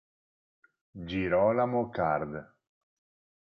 Girolamo 1.05 1.91
Card. 1.91 2.33